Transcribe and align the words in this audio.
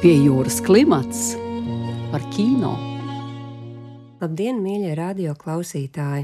Pie 0.00 0.14
jūras 0.16 0.62
klimats 0.64 1.34
par 2.08 2.22
kino. 2.32 2.70
Labdien, 4.22 4.62
mīļie 4.64 4.94
radio 4.96 5.34
klausītāji! 5.36 6.22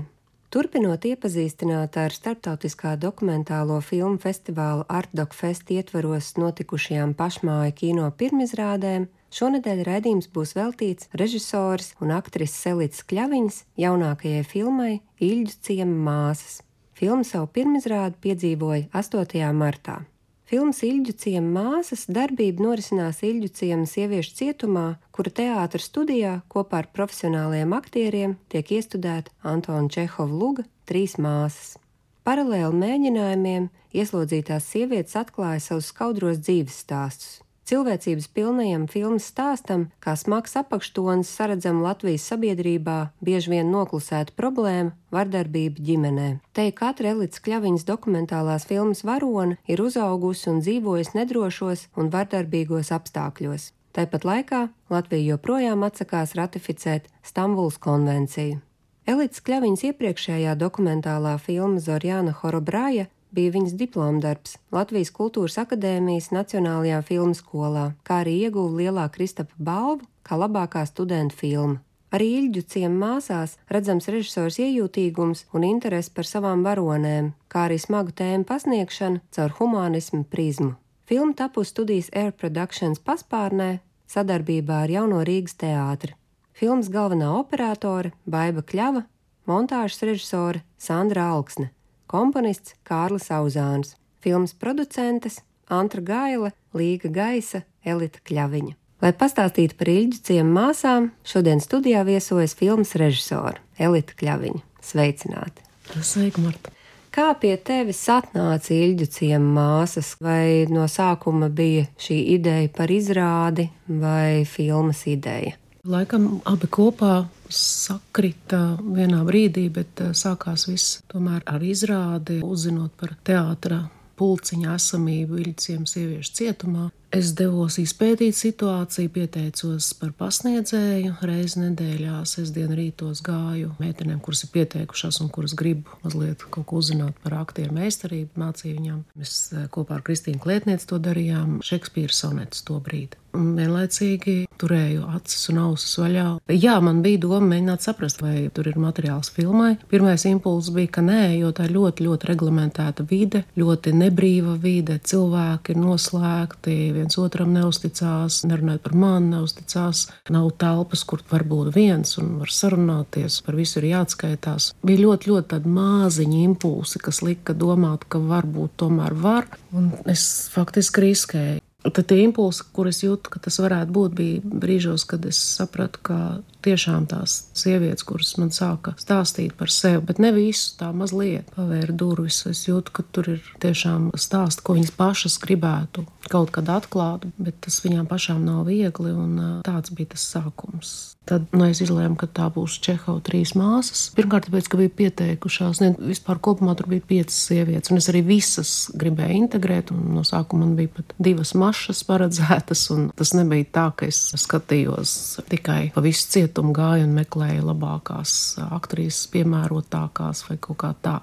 Turpinot 0.49 1.05
iepazīstināt 1.05 1.99
ar 2.01 2.17
starptautiskā 2.17 2.95
dokumentālo 2.97 3.77
filmu 3.85 4.17
festivāla 4.23 4.87
Artdok 4.89 5.37
Fest 5.37 5.69
ietvaros 5.77 6.31
notikušajām 6.41 7.13
pašmāju 7.21 7.77
kino 7.83 8.09
pirmizrādēm, 8.17 9.11
šonadēļ 9.37 9.85
raidījums 9.91 10.33
būs 10.33 10.57
veltīts 10.57 11.13
režisors 11.13 11.93
un 12.01 12.17
aktrises 12.17 12.57
Selītas 12.65 13.05
Kļaviņas 13.05 13.63
jaunākajai 13.85 14.43
filmai 14.57 14.93
Ilģu 15.21 15.61
ciema 15.69 16.01
māsas. 16.09 16.63
Filma 16.97 17.29
savu 17.29 17.53
pirmizrādi 17.53 18.17
piedzīvoja 18.25 18.89
8. 19.05 19.51
martā. 19.53 20.07
Filmas 20.47 20.79
Ilģu 20.87 21.11
ciema 21.19 21.49
māsas 21.57 22.05
darbība 22.07 22.63
norisinās 22.63 23.19
Ilģu 23.27 23.49
ciema 23.59 23.87
sieviešu 23.91 24.37
cietumā, 24.39 24.85
kura 25.11 25.33
teātras 25.35 25.89
studijā 25.91 26.37
kopā 26.53 26.85
ar 26.85 26.89
profesionāliem 26.95 27.75
aktieriem 27.75 28.37
tiek 28.55 28.71
iestudēta 28.77 29.35
Antona 29.43 29.91
Čehova 29.91 30.31
luga 30.31 30.67
Trīs 30.87 31.17
māsas. 31.19 31.75
Paralēli 32.23 32.79
mēģinājumiem 32.79 33.67
ieslodzītās 33.91 34.71
sievietes 34.71 35.19
atklāja 35.19 35.65
savus 35.67 35.91
skaudros 35.91 36.39
dzīves 36.39 36.79
stāstus. 36.85 37.41
Cilvēcības 37.67 38.29
pilnajam 38.31 38.85
filmas 38.87 39.25
stāstam, 39.27 39.89
kā 39.99 40.13
smags 40.15 40.53
apakštonis 40.61 41.33
saredzam 41.35 41.81
Latvijas 41.83 42.23
sabiedrībā, 42.31 43.11
bieži 43.19 43.51
vien 43.57 43.73
noklusēta 43.75 44.37
problēma- 44.39 44.93
vardarbība 45.17 45.83
ģimenē. 45.89 46.29
Te 46.55 46.71
katra 46.71 47.11
Elītes 47.11 47.43
Kļaviņas 47.43 47.85
dokumentālās 47.89 48.67
filmas 48.71 49.03
varone 49.03 49.59
ir 49.67 49.83
uzaugusi 49.83 50.47
un 50.53 50.61
dzīvojusi 50.61 51.19
nedrošos 51.19 51.89
un 51.97 52.11
vardarbīgos 52.11 52.93
apstākļos. 52.95 53.73
Tāpat 53.93 54.23
laikā 54.23 54.69
Latvija 54.89 55.35
joprojām 55.35 55.83
atsakās 55.83 56.37
ratificēt 56.39 57.11
Stambulas 57.25 57.79
konvenciju. 57.79 58.61
Elītes 59.07 59.43
Kļaviņas 59.43 59.83
iepriekšējā 59.91 60.55
dokumentālā 60.55 61.37
filma 61.39 61.79
Zorjana 61.81 62.33
Horobrāja 62.33 63.09
bija 63.37 63.53
viņas 63.55 63.77
diplomdarbs 63.77 64.57
Latvijas 64.75 65.13
Kultūras 65.15 65.59
Akadēmijas 65.61 66.31
Nacionālajā 66.33 67.03
filmu 67.05 67.37
skolā, 67.37 67.91
kā 68.07 68.23
arī 68.25 68.39
ieguva 68.47 68.81
lielā 68.81 69.09
Kristapa 69.13 69.53
balvu 69.59 70.07
kā 70.27 70.39
labākā 70.41 70.87
studenta 70.89 71.37
filma. 71.37 71.83
Arī 72.15 72.29
Ilģu 72.39 72.63
ciemu 72.71 72.97
māsās 73.01 73.57
redzams 73.73 74.07
režisors 74.09 74.57
iejūtīgums 74.63 75.45
un 75.53 75.67
interese 75.67 76.13
par 76.15 76.29
savām 76.29 76.63
varonēm, 76.65 77.33
kā 77.53 77.67
arī 77.67 77.77
smagu 77.83 78.15
tēmu 78.17 78.47
pasniegšana 78.49 79.21
caur 79.37 79.57
humanismu 79.59 80.23
prizmu. 80.31 80.73
Filma 81.07 81.37
tapusi 81.39 81.75
studijas 81.75 82.11
Air 82.15 82.33
Productions 82.33 83.03
paspārnē 83.03 83.81
sadarbībā 84.11 84.85
ar 84.87 84.95
Jauno 84.97 85.23
Rīgas 85.27 85.59
teātri. 85.61 86.15
Filmas 86.57 86.89
galvenā 86.91 87.35
operātore 87.37 88.15
Baiva 88.25 88.65
Kļava, 88.65 89.05
montāžas 89.51 90.07
režisore 90.07 90.65
Sandra 90.79 91.29
Alksne 91.35 91.75
komponists 92.11 92.77
Kārlis 92.87 93.29
Auzāns, 93.35 93.95
filmas 94.23 94.55
producentes 94.55 95.41
Antra 95.69 96.03
Gaila, 96.03 96.53
Līga 96.75 97.11
Gaisa, 97.11 97.65
Elita 97.85 98.23
Kļaviņa. 98.27 98.77
Lai 99.03 99.13
pastāstītu 99.13 99.77
par 99.77 99.91
Ilģu 99.93 100.23
ciemu 100.25 100.55
māsām, 100.57 101.11
šodien 101.27 101.61
studijā 101.61 102.01
viesojas 102.07 102.57
filmas 102.57 102.95
režisora 102.97 103.61
Elita 103.79 104.17
Kļaviņa. 104.17 104.63
Sveicināti! 104.87 105.67
Sveika, 106.01 106.41
Marta! 106.41 106.73
Kā 107.17 107.31
pie 107.41 107.55
tevis 107.57 108.03
atnāca 108.13 108.75
Ilģu 108.77 109.07
ciemu 109.09 109.55
māsas, 109.57 110.15
vai 110.21 110.67
no 110.69 110.85
sākuma 110.91 111.49
bija 111.49 111.87
šī 112.01 112.19
ideja 112.35 112.69
par 112.77 112.93
izrādi 112.93 113.71
vai 113.89 114.45
filmas 114.45 115.07
ideja? 115.09 115.55
Laikam 115.87 116.43
abi 116.45 116.69
kopā 116.69 117.15
sakrita 117.53 118.77
vienā 118.81 119.23
brīdī, 119.27 119.69
bet 119.73 120.03
eh, 120.05 120.13
sākās 120.17 120.67
viss 120.71 121.01
tomēr 121.13 121.45
ar 121.47 121.63
izrādi, 121.63 122.41
uzzinot 122.45 122.95
par 122.99 123.17
teātra 123.27 123.85
pulciņa 124.17 124.77
esamību 124.77 125.41
Iļciem 125.43 125.85
sieviešu 125.89 126.37
cietumā. 126.41 126.89
Es 127.17 127.31
devos 127.33 127.79
izpētīt 127.81 128.37
situāciju, 128.37 129.09
pieteicos 129.15 129.87
par 129.97 130.11
pasniedzēju. 130.19 131.15
Reizi 131.25 131.63
nedēļā, 131.63 132.19
sestdien 132.29 132.75
rītos 132.77 133.23
gāju 133.25 133.73
meitenēm, 133.81 134.19
kuras 134.21 134.45
ir 134.45 134.53
pieteikušās 134.53 135.23
un 135.25 135.33
kuras 135.33 135.57
grib 135.57 135.89
mazliet 136.05 136.45
kaut 136.53 136.69
ko 136.69 136.83
uzzināt 136.83 137.17
par 137.25 137.39
aktieru 137.41 137.73
meistarību, 137.79 138.35
mācīju 138.43 138.77
viņām. 138.83 139.05
Mēs 139.17 139.37
eh, 139.55 139.69
kopā 139.73 139.97
ar 139.97 140.05
Kristīnu 140.05 140.43
Klētnieci 140.45 140.91
to 140.93 141.01
darījām, 141.01 141.63
Šekspīra 141.65 142.21
sonetus 142.21 142.67
to 142.69 142.77
brīdi 142.85 143.17
un 143.37 143.53
vienlaicīgi 143.57 144.37
turēju 144.61 145.07
acis 145.17 145.51
un 145.53 145.61
ausis 145.67 145.97
vaļā. 146.01 146.27
Jā, 146.53 146.77
man 146.85 147.03
bija 147.05 147.21
doma 147.27 147.53
mēģināt 147.53 147.85
saprast, 147.85 148.23
vai 148.25 148.49
tur 148.55 148.71
ir 148.71 148.79
materiāls 148.81 149.31
filmai. 149.35 149.75
Pirmais 149.91 150.25
impulss 150.29 150.73
bija, 150.75 150.95
ka 150.97 151.05
nē, 151.05 151.21
jo 151.41 151.53
tā 151.57 151.69
ir 151.69 151.77
ļoti, 151.77 152.07
ļoti 152.07 152.31
reglamentēta 152.31 153.07
vide, 153.11 153.45
ļoti 153.59 153.93
nebrīva 153.97 154.57
vide, 154.63 154.99
cilvēki 155.05 155.75
ir 155.75 155.83
noslēgti, 155.83 156.77
viens 157.07 157.19
otram 157.23 157.53
neusticās, 157.55 158.43
nerunājot 158.49 158.83
par 158.83 158.95
mani, 158.99 159.31
neusticās. 159.37 160.07
Nav 160.31 160.51
telpas, 160.59 161.05
kur 161.07 161.23
var 161.31 161.45
būt 161.47 161.75
viens 161.75 162.19
un 162.19 162.39
var 162.41 162.51
sarunāties, 162.51 163.43
par 163.47 163.55
visu 163.55 163.79
ir 163.81 163.93
jāatskaitās. 163.93 164.73
Bija 164.83 165.05
ļoti, 165.05 165.31
ļoti 165.31 165.53
tādi 165.55 165.71
māziņi 165.71 166.43
impulsi, 166.43 166.99
kas 166.99 167.23
lika 167.23 167.55
domāt, 167.55 168.09
ka 168.09 168.19
varbūt 168.19 168.77
tomēr 168.83 169.15
var, 169.15 169.47
un 169.73 169.93
es 170.07 170.51
faktiski 170.53 171.07
riskēju. 171.07 171.66
Tad 171.93 172.07
tie 172.11 172.23
impulsi, 172.25 172.65
kurus 172.75 173.03
jūtu, 173.05 173.31
ka 173.33 173.43
tas 173.43 173.59
varētu 173.63 173.95
būt, 173.95 174.15
bija 174.19 174.59
brīžos, 174.65 175.07
kad 175.09 175.27
es 175.29 175.39
sapratu, 175.59 176.03
ka 176.07 176.19
tiešām 176.67 177.07
tās 177.11 177.39
sievietes, 177.57 178.05
kuras 178.07 178.35
man 178.41 178.51
sāka 178.55 178.97
stāstīt 179.01 179.55
par 179.59 179.71
sevi, 179.73 180.03
bet 180.09 180.21
ne 180.23 180.33
visu 180.35 180.75
tā 180.81 180.91
mazliet 180.97 181.53
pavēra 181.55 181.95
durvis. 181.95 182.43
Es 182.51 182.65
jūtu, 182.67 182.95
ka 182.97 183.07
tur 183.15 183.31
ir 183.37 183.51
tiešām 183.63 184.11
stāsti, 184.19 184.65
ko 184.67 184.79
viņas 184.79 184.95
pašas 184.99 185.39
gribētu 185.43 186.07
kaut 186.27 186.51
kad 186.55 186.71
atklāt, 186.73 187.29
bet 187.39 187.61
tas 187.67 187.79
viņām 187.85 188.09
pašām 188.11 188.43
nav 188.47 188.65
viegli, 188.67 189.13
un 189.15 189.63
tāds 189.67 189.95
bija 189.95 190.17
tas 190.17 190.27
sākums. 190.35 190.97
Tad 191.27 191.49
nu, 191.51 191.65
es 191.67 191.81
izlēmu, 191.83 192.15
ka 192.19 192.29
tā 192.31 192.47
būs 192.55 192.77
Čehova 192.83 193.19
trīs 193.27 193.57
māsas. 193.59 194.05
Pirmkārt, 194.15 194.47
tāpēc, 194.47 194.69
ka 194.71 194.79
bija 194.79 194.93
pieteikušās, 195.01 195.81
ne, 195.83 195.89
vispār 195.99 196.39
kopumā 196.43 196.77
tur 196.79 196.87
bija 196.93 197.03
piecas 197.03 197.39
sievietes, 197.49 197.91
un 197.91 197.99
es 197.99 198.07
arī 198.13 198.23
visas 198.29 198.75
gribēju 198.95 199.41
integrēt. 199.41 199.91
No 199.91 200.23
sākuma 200.27 200.63
man 200.63 200.77
bija 200.79 200.93
pat 201.01 201.17
divas 201.19 201.51
mašas 201.77 202.05
paredzētas, 202.09 202.87
un 202.95 203.09
tas 203.17 203.35
nebija 203.37 203.67
tā, 203.73 203.87
ka 203.97 204.09
es 204.09 204.33
skatījos 204.41 205.13
tikai 205.51 205.91
pa 205.95 206.05
visu 206.05 206.31
cietumu 206.33 206.73
gāju 206.77 207.05
un 207.05 207.13
meklēju 207.19 207.67
labākās 207.69 208.33
aktrises, 208.71 209.27
piemērotākās 209.35 210.47
vai 210.49 210.57
kaut 210.57 210.81
kā 210.81 210.95
tā. 211.05 211.19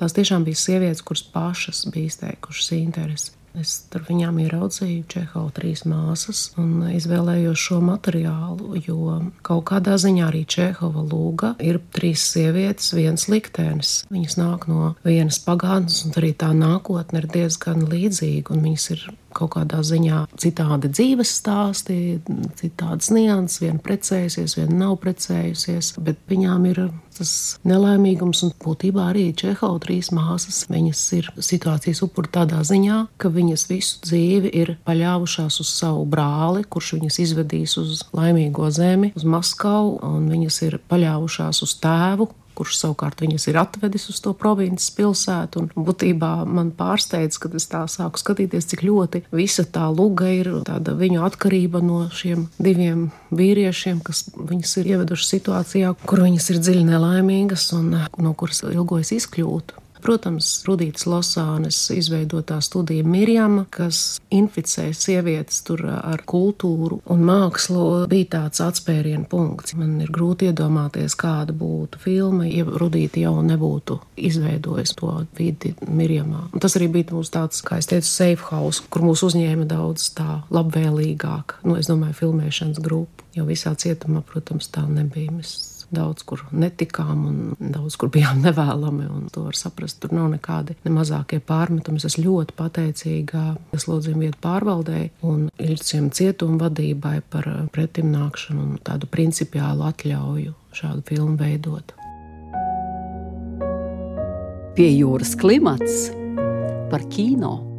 Tās 0.00 0.16
tiešām 0.16 0.46
bija 0.48 0.56
sievietes, 0.56 1.04
kuras 1.04 1.26
pašas 1.34 1.84
bija 1.92 2.08
izteikušas 2.14 2.72
interesi. 2.78 3.36
Es 3.58 3.72
ar 3.98 4.04
viņām 4.06 4.36
ieraudzīju 4.44 5.06
Čehovu 5.10 5.50
trīs 5.56 5.82
māsas 5.90 6.44
un 6.60 6.84
izvēlējos 6.86 7.58
šo 7.58 7.80
materiālu, 7.82 8.78
jo 8.86 9.16
kaut 9.46 9.64
kādā 9.72 9.96
ziņā 9.98 10.28
arī 10.28 10.44
Čehova 10.46 11.02
lūga 11.02 11.56
ir 11.58 11.80
trīs 11.90 12.22
sievietes, 12.30 12.92
viens 12.94 13.26
liktenis. 13.26 14.04
Viņas 14.14 14.38
nāk 14.38 14.68
no 14.70 14.92
vienas 15.02 15.40
pagātnes, 15.42 16.04
un 16.06 16.14
arī 16.22 16.30
tā 16.38 16.52
nākotne 16.54 17.24
ir 17.24 17.26
diezgan 17.34 17.88
līdzīga, 17.90 18.54
un 18.54 18.62
viņas 18.68 18.86
ir 18.94 19.08
kaut 19.40 19.54
kādā 19.56 19.82
ziņā 19.86 20.24
citādi 20.40 20.90
dzīves 20.92 21.34
stāsti, 21.40 21.98
citādas 22.60 23.10
nianses, 23.14 23.62
viena 23.64 23.80
precējusies, 23.84 24.58
viena 24.60 24.84
nav 24.84 24.98
precējusies, 25.02 25.94
bet 26.04 26.20
viņām 26.30 26.66
ir 26.70 26.84
tas 27.20 27.32
nelaimīgums 27.68 28.44
un 28.46 28.52
būtībā 28.62 29.10
arī 29.12 29.26
Čehova 29.36 29.80
trīs 29.82 30.10
māsas. 30.14 30.62
Viņas 30.72 31.02
ir 31.18 31.30
situācijas 31.36 32.02
upuri 32.06 32.32
tādā 32.32 32.62
ziņā, 32.66 33.02
ka 33.20 33.32
viņas 33.32 33.66
visu 33.70 34.00
dzīvi 34.06 34.52
ir 34.62 34.74
paļāvušās 34.88 35.60
uz 35.62 35.72
savu 35.72 36.06
brāli, 36.08 36.64
kurš 36.64 36.94
viņas 36.98 37.20
izvedīs 37.26 37.76
uz 37.80 38.04
laimīgo 38.16 38.70
zemi, 38.74 39.12
uz 39.16 39.26
Maskavu, 39.28 39.98
un 40.06 40.30
viņas 40.32 40.62
ir 40.68 40.78
paļāvušās 40.90 41.64
uz 41.66 41.76
tēvu, 41.82 42.30
kurš 42.60 42.76
savukārt 42.82 43.24
viņas 43.24 43.48
ir 43.50 43.58
atvedis 43.60 44.08
uz 44.12 44.20
to 44.20 44.34
provinces 44.36 44.92
pilsētu. 44.96 45.64
Un 45.64 45.86
būtībā 45.88 46.32
man 46.44 46.72
pārsteidz, 46.76 47.40
kad 47.40 47.56
es 47.56 47.68
tā 47.72 47.82
sāku 47.90 48.20
skatīties, 48.20 48.68
cik 48.70 48.84
ļoti 48.84 49.24
visa 49.32 49.64
tā 49.64 49.88
luga 49.88 50.28
ir 50.32 50.52
tāda 50.68 50.94
viņu 50.98 51.24
atkarība 51.26 51.82
no 51.84 52.04
šiem 52.14 52.48
diviem 52.60 53.08
vīriešiem, 53.34 54.02
kas 54.04 54.26
viņas 54.36 54.76
ir 54.82 54.94
ieveduši 54.94 55.30
situācijā, 55.34 55.94
kur 56.04 56.24
viņas 56.26 56.50
ir 56.52 56.64
dziļi 56.64 56.88
nelaimīgas 56.92 57.70
un 57.78 57.94
no 58.20 58.34
kuras 58.36 58.64
ilgojas 58.68 59.14
izkļūt. 59.16 59.79
Protams, 60.02 60.48
Rudītas 60.68 61.06
Losānes 61.10 61.78
izveidotā 61.94 62.60
studija 62.64 63.04
Mirjama, 63.06 63.66
kas 63.70 64.20
inficē 64.32 64.90
sievietes 64.96 65.62
tur 65.66 65.84
ar 65.90 66.24
kultūru 66.28 67.00
un 67.10 67.24
mākslu, 67.26 67.84
bija 68.10 68.30
tāds 68.36 68.62
atspērienu 68.64 69.26
punkts. 69.30 69.76
Man 69.78 69.98
ir 70.04 70.12
grūti 70.14 70.50
iedomāties, 70.50 71.16
kāda 71.20 71.54
būtu 71.56 72.00
filma, 72.02 72.48
ja 72.48 72.64
Rudīta 72.64 73.22
jau 73.22 73.36
nebūtu 73.44 74.00
izveidojis 74.30 74.96
to 74.98 75.12
vidi 75.38 75.74
Mirjamā. 75.88 76.46
Un 76.54 76.62
tas 76.62 76.76
arī 76.78 76.90
bija 76.92 77.14
mūsu 77.14 77.34
tāds, 77.36 77.64
kā 77.66 77.80
es 77.80 77.90
teicu, 77.90 78.08
safe 78.08 78.50
house, 78.50 78.84
kur 78.90 79.04
mūs 79.06 79.24
uzņēma 79.26 79.68
daudz 79.70 80.10
tā 80.18 80.40
labvēlīgāk. 80.54 81.60
Nu, 81.66 81.76
es 81.80 81.90
domāju, 81.90 82.18
filmēšanas 82.24 82.80
grupu, 82.84 83.28
jo 83.36 83.46
visā 83.48 83.74
cietumā, 83.78 84.24
protams, 84.26 84.70
tā 84.72 84.86
nebija. 84.88 85.32
Mēs 85.34 85.79
daudz 85.94 86.24
kur 86.26 86.42
netikām 86.52 87.24
un 87.28 87.38
daudz 87.60 87.96
kur 88.00 88.10
bijām 88.12 88.42
nevēlami. 88.46 89.08
To 89.34 89.46
var 89.48 89.58
saprast. 89.58 90.00
Tur 90.02 90.14
nav 90.16 90.30
nekādi 90.34 90.76
ne 90.84 90.94
mazākie 90.94 91.40
pārmetumi. 91.44 92.02
Es 92.04 92.18
ļoti 92.20 92.56
pateicīga 92.58 93.44
Slodzījuma 93.76 94.26
vietu 94.28 94.40
pārvaldēji 94.44 95.12
un 95.26 95.48
Ilciem 95.60 96.10
cietuma 96.14 96.66
vadībai 96.66 97.20
par 97.30 97.48
pretimnākšanu 97.74 98.66
un 98.66 98.76
tādu 98.84 99.10
principiālu 99.10 99.86
atļauju 99.90 100.54
šādu 100.76 101.06
filmu 101.08 101.36
veidot. 101.40 101.96
Pie 104.76 104.92
jūras 104.94 105.34
klimats 105.38 106.06
par 106.90 107.04
kino. 107.12 107.69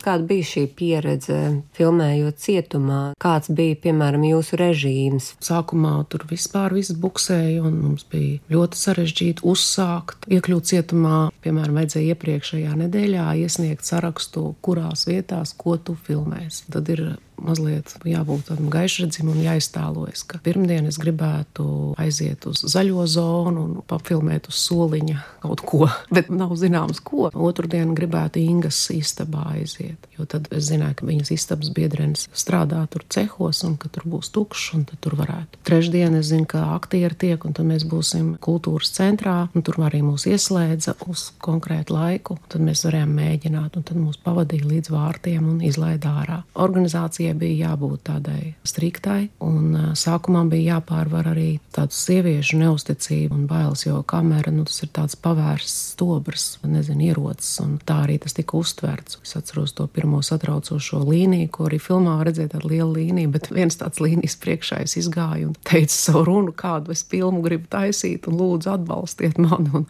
Kāda 0.00 0.24
bija 0.26 0.46
šī 0.48 0.64
pieredze 0.76 1.38
filmējot 1.76 2.40
cietumā? 2.40 3.00
Kāds 3.20 3.50
bija, 3.52 3.76
piemēram, 3.84 4.24
jūsu 4.30 4.58
režīms? 4.60 5.34
Sākumā 5.44 5.94
tur 6.12 6.24
vispār 6.30 6.74
viss 6.76 6.94
buksēja, 6.96 7.60
un 7.66 7.78
mums 7.82 8.06
bija 8.10 8.40
ļoti 8.52 8.80
sarežģīti 8.80 9.46
uzsākt, 9.52 10.28
iekļūt 10.32 10.70
cietumā. 10.72 11.18
Piemēram, 11.44 11.80
vajadzēja 11.80 12.14
iepriekšējā 12.14 12.76
nedēļā 12.84 13.26
iesniegt 13.44 13.88
sarakstu, 13.88 14.54
kurās 14.64 15.06
vietās 15.10 15.54
ko 15.56 15.76
tu 15.76 15.96
filmēsi. 16.08 16.66
Tad 16.72 16.88
ir 16.92 17.04
mazliet 17.44 17.94
jābūt 18.06 18.48
tādam 18.50 18.70
gaišredzim 18.72 19.30
un 19.32 19.40
jāiztēlojas, 19.44 20.24
ka 20.28 20.40
pirmdien 20.44 20.88
es 20.90 20.98
gribētu 21.00 21.66
aiziet 22.00 22.46
uz 22.50 22.62
zaļo 22.72 23.06
zonu 23.10 23.64
un 23.66 23.76
papilmēt 23.88 24.50
uz 24.50 24.60
soliņa 24.66 25.18
kaut 25.44 25.64
ko, 25.66 25.88
bet 26.16 26.30
nav 26.32 26.54
zināms, 26.60 27.02
ko. 27.04 27.28
Otradien 27.34 27.94
gribētu 27.96 28.40
Ingas 28.42 28.78
istabā 28.94 29.46
aiziet, 29.54 30.08
jo 30.16 30.26
tad 30.28 30.48
es 30.54 30.68
zināju, 30.70 31.00
ka 31.00 31.08
viņas 31.08 31.32
istabas 31.34 31.72
biedrenis 31.74 32.28
strādā 32.36 32.82
tur 32.90 33.04
cehos 33.10 33.62
un 33.66 33.76
ka 33.80 33.90
tur 33.92 34.06
būs 34.10 34.32
tukšs 34.34 34.74
un 34.76 34.86
tad 34.88 35.00
tur 35.04 35.16
varētu. 35.20 35.60
Trešdien 35.66 36.16
es 36.18 36.30
zinu, 36.30 36.48
ka 36.50 36.64
aktieri 36.76 37.16
tiek 37.18 37.44
un 37.46 37.56
tad 37.56 37.68
mēs 37.68 37.86
būsim 37.88 38.34
kultūras 38.42 38.92
centrā 38.96 39.36
un 39.54 39.66
tur 39.66 39.80
arī 39.86 40.02
mūs 40.04 40.26
ieslēdza 40.30 40.96
uz 41.10 41.30
konkrētu 41.42 41.96
laiku. 41.96 42.36
Tad 42.52 42.64
mēs 42.64 42.84
varējām 42.86 43.12
mēģināt 43.16 43.78
un 43.78 43.86
tad 43.86 44.00
mūs 44.00 44.20
pavadīja 44.24 44.68
līdz 44.70 44.92
vārtiem 44.92 45.48
un 45.54 45.60
izlaida 45.66 46.14
ārā. 46.22 46.40
Organizācija 46.60 47.29
pieeja 47.30 47.38
bija 47.38 47.70
jābūt 47.70 48.02
tādai 48.04 48.54
striktai, 48.64 49.30
un 49.40 49.94
sākumā 49.94 50.48
bija 50.50 50.76
jāpārvar 50.76 51.30
arī 51.32 51.60
tādu 51.74 51.94
sieviešu 51.94 52.58
neusticību 52.58 53.34
un 53.34 53.46
bailes, 53.46 53.86
jo 53.86 54.02
kamera 54.02 54.50
nu, 54.50 54.64
tas 54.64 54.82
ir 54.82 54.90
tāds 54.92 55.16
pavērsts 55.16 55.94
stobrs, 55.94 56.58
nezinu, 56.64 57.10
ierocis, 57.10 57.60
un 57.60 57.78
tā 57.84 58.04
arī 58.04 58.18
tas 58.18 58.34
tika 58.34 58.56
uztverts. 58.58 59.20
Es 59.22 59.36
atceros 59.36 59.74
to 59.74 59.86
pirmo 59.86 60.22
satraucošo 60.22 61.02
līniju, 61.04 61.50
ko 61.50 61.68
arī 61.68 61.80
filmā 61.80 62.18
redzēja 62.24 62.56
tāda 62.56 62.70
liela 62.70 62.90
līnija, 62.96 63.30
bet 63.30 63.50
viens 63.50 63.76
tāds 63.76 64.00
līnijas 64.00 64.38
priekšā 64.40 64.82
es 64.84 64.96
izgāju 65.00 65.52
un 65.52 65.56
teicu 65.68 65.94
savu 65.94 66.26
runu, 66.28 66.56
kādu 66.56 66.94
es 66.94 67.04
filmu 67.04 67.42
gribu 67.44 67.70
taisīt, 67.70 68.28
un 68.28 68.40
lūdzu 68.40 68.74
atbalstiet 68.74 69.38
mani. 69.40 69.70
Un, 69.80 69.88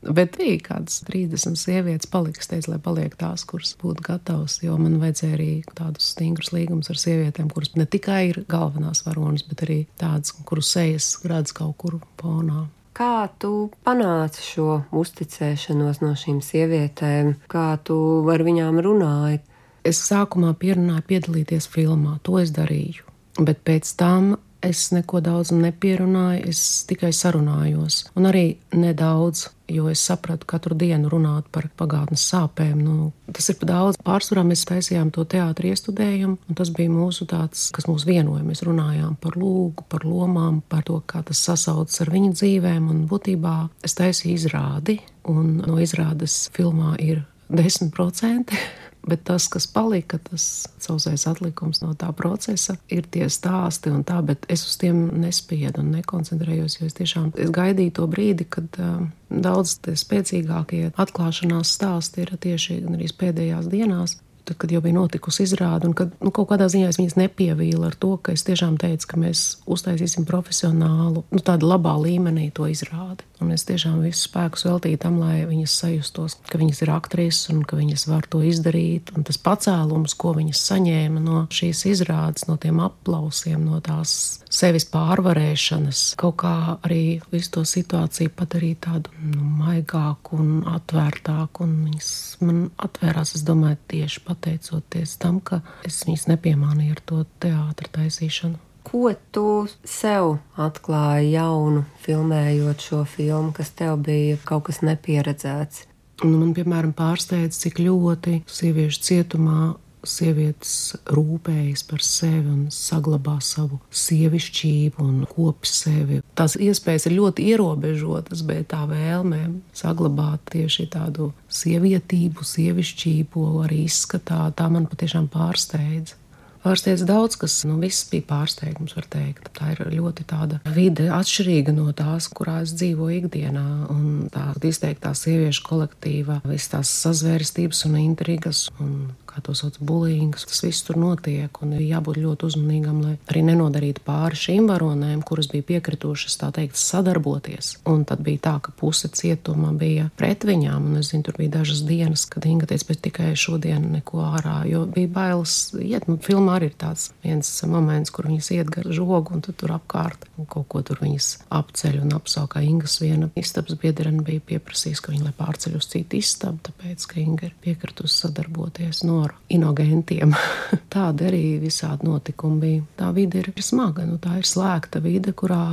Bet 0.00 0.38
bija 0.40 0.56
kādas 0.64 1.02
30 1.04 1.58
sievietes, 1.60 2.08
paliks, 2.08 2.48
teica, 2.48 2.72
lai 2.72 2.78
paliek 2.80 3.12
tās, 3.20 3.44
kuras 3.48 3.74
būtu 3.80 4.04
gatavas. 4.06 4.56
Jo 4.64 4.78
man 4.80 4.96
vajadzēja 5.02 5.36
arī 5.36 5.50
tādus 5.76 6.14
stingrus 6.14 6.54
līgumus 6.56 6.88
ar 6.92 7.00
sievietēm, 7.00 7.50
kuras 7.52 7.74
ne 7.76 7.84
tikai 7.84 8.22
ir 8.30 8.40
galvenās 8.48 9.04
varonas, 9.04 9.44
bet 9.48 9.66
arī 9.66 9.78
tādas, 10.00 10.32
kuru 10.32 10.64
sejas 10.64 11.12
redz 11.28 11.52
kaut 11.56 11.76
kur 11.82 11.98
fonā. 12.20 12.66
Kā 12.96 13.28
tu 13.40 13.70
panāci 13.86 14.42
šo 14.44 14.80
uzticēšanos 14.96 16.00
no 16.02 16.16
šīm 16.18 16.40
sievietēm, 16.44 17.36
kā 17.52 17.68
tu 17.84 18.00
ar 18.32 18.44
viņām 18.44 18.80
runāji? 18.84 19.44
Es 19.84 20.00
sākumā 20.08 20.54
pierunāju 20.60 21.06
piedalīties 21.12 21.68
filmā, 21.72 22.18
to 22.24 22.40
es 22.40 22.52
darīju. 22.56 23.04
Bet 23.40 23.62
pēc 23.68 23.92
tam 24.00 24.34
Es 24.60 24.90
neko 24.92 25.22
daudz 25.24 25.54
nepierunāju, 25.56 26.50
es 26.52 26.84
tikai 26.88 27.14
sarunājos. 27.16 28.02
Un 28.12 28.28
arī 28.28 28.58
nedaudz, 28.76 29.46
jo 29.70 29.88
es 29.90 30.02
sapratu, 30.04 30.46
ka 30.46 30.58
katru 30.58 30.76
dienu 30.78 31.10
runāt 31.12 31.48
par 31.52 31.68
pagātnes 31.78 32.24
sāpēm. 32.30 32.80
Nu, 32.82 33.10
tas 33.32 33.48
ir 33.52 33.58
par 33.60 33.70
daudz. 33.70 34.00
Pārsvarā 34.04 34.44
mēs 34.46 34.66
taisījām 34.68 35.12
to 35.14 35.24
teātrī 35.24 35.72
iestudējumu, 35.74 36.36
un 36.50 36.58
tas 36.58 36.72
bija 36.74 36.92
mūsu 36.92 37.26
tāds, 37.30 37.68
kas 37.74 37.88
mūs 37.90 38.06
vienoja. 38.08 38.44
Mēs 38.46 38.64
runājām 38.66 39.16
par 39.22 39.38
lūgu, 39.40 39.86
par 39.92 40.06
lomām, 40.08 40.60
par 40.68 40.84
to, 40.88 41.00
kā 41.06 41.24
tas 41.26 41.40
sasaucas 41.46 42.02
ar 42.04 42.12
viņu 42.12 42.34
dzīvēm. 42.36 42.90
Un 42.92 43.06
būtībā 43.10 43.56
es 43.86 43.96
taisīju 43.98 44.36
izrādi, 44.36 45.00
un 45.30 45.58
no 45.64 45.80
izrādes 45.82 46.46
filmā 46.56 46.96
ir 47.00 47.24
10%. 47.50 48.60
Bet 49.00 49.22
tas, 49.24 49.46
kas 49.48 49.64
palika, 49.70 50.18
tas 50.20 50.44
sausais 50.78 51.24
atlikums 51.26 51.80
no 51.80 51.94
tā 51.96 52.10
procesa, 52.16 52.76
ir 52.92 53.06
tie 53.08 53.30
stāsti 53.32 53.88
un 53.88 54.02
tā, 54.04 54.18
bet 54.26 54.44
es 54.52 54.66
uz 54.68 54.76
tiem 54.80 55.06
nespiedu 55.22 55.80
un 55.80 55.94
nekoncentrējos, 55.96 56.76
jo 56.80 56.88
es 56.90 56.98
tiešām 56.98 57.30
es 57.40 57.52
gaidīju 57.54 57.94
to 57.96 58.08
brīdi, 58.12 58.44
kad 58.44 58.76
uh, 58.76 59.06
daudz 59.32 59.78
tie 59.86 59.96
spēcīgākie 59.96 60.90
atklāšanās 61.00 61.72
stāsti 61.78 62.26
ir 62.26 62.34
tieši 62.44 62.82
arī 62.92 63.08
pēdējās 63.22 63.72
dienās 63.72 64.18
tad, 64.50 64.56
kad 64.56 64.72
jau 64.72 64.80
bija 64.80 64.96
notikusi 64.96 65.44
izrāde, 65.46 65.86
un 65.86 65.94
kad 65.94 66.12
nu, 66.20 66.32
kaut 66.34 66.50
kādā 66.50 66.66
ziņā 66.70 66.90
es 66.90 66.98
viņas 66.98 67.16
nepievīlu 67.20 67.86
ar 67.86 67.96
to, 68.00 68.16
ka 68.18 68.34
es 68.34 68.44
tiešām 68.46 68.78
teicu, 68.80 69.06
ka 69.12 69.20
mēs 69.20 69.44
uztaisīsim 69.70 70.26
profesionālu, 70.28 71.24
nu, 71.30 71.42
tādu 71.44 71.70
labā 71.70 71.94
līmenī 72.02 72.50
to 72.54 72.66
izrādi. 72.70 73.26
Un 73.40 73.54
es 73.54 73.64
tiešām 73.68 74.02
visu 74.04 74.26
spēku 74.26 74.60
veltīju 74.66 75.00
tam, 75.00 75.16
lai 75.22 75.46
viņas 75.48 75.76
sajustos, 75.82 76.36
ka 76.50 76.60
viņas 76.60 76.82
ir 76.84 76.92
aktrises 76.92 77.48
un 77.52 77.62
ka 77.64 77.78
viņas 77.78 78.06
var 78.10 78.28
to 78.30 78.42
izdarīt. 78.44 79.12
Un 79.16 79.24
tas 79.26 79.40
pacēlums, 79.40 80.14
ko 80.20 80.34
viņas 80.36 80.60
saņēma 80.70 81.22
no 81.24 81.44
šīs 81.52 81.86
izrādes, 81.90 82.46
no 82.50 82.58
tiem 82.60 82.82
aplausiem, 82.84 83.64
no 83.64 83.80
tās 83.84 84.12
sevis 84.52 84.86
pārvarēšanas, 84.92 86.04
kaut 86.20 86.40
kā 86.44 86.54
arī 86.86 87.20
visu 87.32 87.56
to 87.56 87.66
situāciju 87.68 88.34
padarīt 88.36 88.82
tādu 88.86 89.12
nu, 89.24 89.44
maigāku 89.64 90.40
un 90.40 90.64
atvērtāku. 90.70 91.64
Un 91.64 91.76
viņas 91.88 92.10
man 92.44 92.64
atvērās, 92.80 93.36
es 93.38 93.46
domāju, 93.46 93.80
tieši 93.90 94.24
pateicoties 94.28 95.16
tam, 95.22 95.40
ka 95.40 95.62
es 95.88 96.02
viņas 96.08 96.28
nepiemānīju 96.34 96.96
ar 96.98 97.06
to 97.08 97.24
teātra 97.42 97.96
taisīšanu. 98.00 98.69
Ko 98.86 99.12
tu 99.34 99.66
sev 99.84 100.38
atklāji 100.60 101.34
jaunu, 101.34 101.84
filmējot 102.04 102.86
šo 102.86 103.04
filmu, 103.08 103.52
kas 103.56 103.74
tev 103.76 104.00
bija 104.06 104.38
kaut 104.48 104.68
kas 104.70 104.80
nepieredzēts? 104.86 105.86
Nu, 106.24 106.34
man, 106.36 106.50
piemēram, 106.56 106.92
pārsteidz, 106.96 107.56
cik 107.62 107.80
ļoti 107.80 108.42
sieviešu 108.50 109.06
cietumā 109.06 109.60
sievietes 110.06 110.96
rūpējas 111.12 111.82
par 111.88 112.02
sevi 112.04 112.48
un 112.48 112.60
saglabā 112.72 113.36
savu 113.44 113.80
sievišķību 113.92 115.04
un 115.04 115.18
kopi 115.28 115.68
sevi. 115.68 116.20
Tās 116.38 116.56
iespējas 116.60 117.08
ir 117.08 117.16
ļoti 117.18 117.50
ierobežotas, 117.52 118.44
bet 118.48 118.70
tā 118.72 118.82
vēlme 118.88 119.42
saglabāt 119.76 120.44
tieši 120.54 120.88
tādu 120.94 121.30
sievietību, 121.52 122.46
sievišķību 122.46 123.46
arī 123.64 123.84
izskatā, 123.88 124.46
tā 124.56 124.70
man 124.72 124.88
patiešām 124.90 125.28
pārsteidz. 125.32 126.16
Pārsteidz 126.60 127.06
daudz, 127.08 127.38
kas 127.40 127.54
nu, 127.64 127.78
viss 127.80 128.04
bija 128.10 128.26
pārsteigums, 128.28 128.92
var 128.98 129.06
teikt. 129.08 129.48
Tā 129.56 129.72
ir 129.72 129.80
ļoti 129.94 130.26
tāda 130.28 130.60
vide 130.76 131.08
atšķirīga 131.16 131.72
no 131.72 131.88
tās, 131.96 132.28
kurā 132.28 132.58
es 132.66 132.74
dzīvoju 132.76 133.22
ikdienā. 133.22 133.66
Un 133.94 134.28
tā 134.32 134.50
izteiktā 134.68 135.14
sieviešu 135.16 135.64
kolektīva, 135.66 136.40
visas 136.44 136.74
tās 136.74 136.92
sazvērstības 137.06 137.84
un 137.88 137.96
intrigas 138.02 138.66
un 138.76 138.92
kā 139.30 139.42
to 139.44 139.54
sauc, 139.56 139.78
bulīgs. 139.80 140.46
Tas 140.50 140.62
viss 140.64 140.84
tur 140.86 140.98
notiek, 141.00 141.62
un 141.64 141.74
ir 141.76 141.84
jābūt 141.86 142.20
ļoti 142.20 142.48
uzmanīgam, 142.50 143.00
lai 143.04 143.14
arī 143.30 143.44
nenodarītu 143.50 144.04
pāri 144.06 144.38
šīm 144.38 144.68
varonēm, 144.70 145.22
kuras 145.26 145.50
bija 145.52 145.66
piekritušas, 145.72 146.38
tā 146.40 146.50
teikt, 146.56 146.78
sadarboties. 146.80 147.76
Un 147.90 148.04
tad 148.08 148.24
bija 148.26 148.44
tā, 148.48 148.56
ka 148.64 148.74
puse 148.76 149.10
cietuma 149.14 149.72
bija 149.76 150.08
pret 150.18 150.44
viņām, 150.48 150.90
un 150.90 151.00
es 151.00 151.12
zinu, 151.12 151.26
tur 151.28 151.38
bija 151.40 151.58
dažas 151.60 151.84
dienas, 151.88 152.26
kad 152.30 152.46
Inga 152.50 152.68
teica, 152.70 152.88
bet 152.90 153.02
tikai 153.06 153.30
šodien 153.38 153.90
neko 153.94 154.24
ārā, 154.32 154.60
jo 154.70 154.84
bija 154.90 155.10
bailes 155.14 155.56
iet. 155.78 156.08
Nu, 156.10 156.18
filmā 156.22 156.58
arī 156.58 156.70
ir 156.70 156.76
tāds 156.80 157.10
viens 157.24 157.48
moments, 157.70 158.12
kur 158.14 158.28
viņas 158.30 158.50
iet 158.56 158.72
gar 158.72 158.88
žogu, 158.90 159.36
un 159.36 159.44
tur 159.44 159.74
apkārt 159.74 160.26
un 160.38 160.48
kaut 160.50 160.68
ko 160.72 160.82
tur 160.86 161.00
viņas 161.02 161.30
apceļ 161.54 162.00
un 162.04 162.14
apsaukā. 162.18 162.62
Ingas 162.66 162.98
viena 163.02 163.30
istabas 163.40 163.78
biedrene 163.80 164.24
bija 164.26 164.42
pieprasījusi, 164.52 165.04
ka 165.04 165.14
viņa 165.14 165.28
lai 165.28 165.34
pārceļ 165.36 165.78
uz 165.78 165.88
citu 165.92 166.18
istabu, 166.20 166.62
tāpēc, 166.70 167.06
ka 167.10 167.20
Inga 167.22 167.50
ir 167.50 167.56
piekritusi 167.62 168.24
sadarboties. 168.24 169.04
No 169.06 169.20
ar 169.30 169.38
inogentiem. 169.52 170.34
Tāda 170.94 171.30
arī 171.30 171.56
visādi 171.62 172.08
notikumi 172.10 172.60
bija. 172.66 172.84
Tā 173.00 173.14
vide 173.16 173.40
ir 173.40 173.52
smaga, 173.64 174.04
nu, 174.06 174.18
tā 174.22 174.36
ir 174.42 174.48
slēgta 174.48 175.02
vide, 175.04 175.32
kurā 175.36 175.64